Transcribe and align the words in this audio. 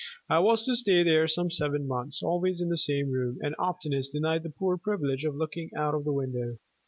I 0.29 0.39
was 0.39 0.63
to 0.65 0.75
stay 0.75 1.03
there 1.03 1.27
some 1.27 1.51
seven 1.51 1.87
months, 1.87 2.23
always 2.23 2.59
in 2.59 2.69
the 2.69 2.75
same 2.77 3.11
room, 3.11 3.37
and 3.43 3.53
oftenest 3.59 4.13
denied 4.13 4.41
the 4.41 4.49
poor 4.49 4.75
privilege 4.75 5.25
of 5.25 5.35
looking 5.35 5.69
out 5.77 5.93
of 5.93 6.05
the 6.05 6.11
window. 6.11 6.57